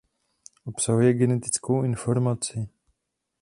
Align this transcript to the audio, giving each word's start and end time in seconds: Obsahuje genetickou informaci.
Obsahuje 0.65 1.13
genetickou 1.13 1.83
informaci. 1.85 2.69